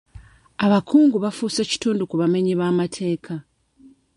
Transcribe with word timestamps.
Abakungu 0.65 1.17
bafuuse 1.23 1.61
kitundu 1.71 2.03
ku 2.09 2.15
bamenyi 2.21 2.53
b'amateeka. 2.59 3.33